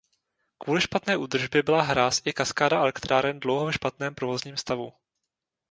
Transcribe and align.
Kvůli 0.57 0.81
špatné 0.81 1.17
údržbě 1.17 1.63
byla 1.63 1.81
hráz 1.81 2.21
i 2.25 2.33
kaskáda 2.33 2.79
elektráren 2.81 3.39
dlouho 3.39 3.65
ve 3.65 3.73
špatném 3.73 4.15
provozním 4.15 4.57
stavu. 4.57 4.93